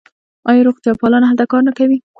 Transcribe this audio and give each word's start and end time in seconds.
آیا 0.49 0.61
روغتیاپالان 0.67 1.23
هلته 1.27 1.45
کار 1.51 1.61
نه 1.67 1.71
کوي؟ 1.77 1.97